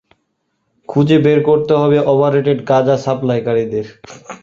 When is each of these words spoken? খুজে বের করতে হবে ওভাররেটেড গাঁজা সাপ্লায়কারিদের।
খুজে 0.89 1.17
বের 1.25 1.39
করতে 1.43 1.73
হবে 1.81 1.97
ওভাররেটেড 2.11 2.59
গাঁজা 2.69 2.95
সাপ্লায়কারিদের। 3.05 3.85